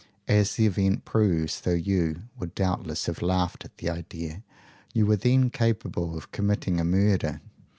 As 0.27 0.55
the 0.55 0.65
event 0.65 1.05
proves, 1.05 1.61
though 1.61 1.75
you 1.75 2.23
would 2.39 2.55
doubtless 2.55 3.05
have 3.05 3.21
laughed 3.21 3.63
at 3.65 3.77
the 3.77 3.91
idea, 3.91 4.41
you 4.95 5.05
were 5.05 5.15
then 5.15 5.51
capable 5.51 6.17
of 6.17 6.31
committing 6.31 6.79
a 6.79 6.83
murder. 6.83 7.39